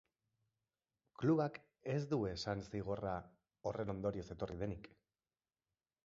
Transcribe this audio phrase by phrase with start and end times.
[1.23, 1.57] Klubak
[1.95, 3.11] ez du esan zigorra
[3.71, 4.89] horren ondorioz etorri denik.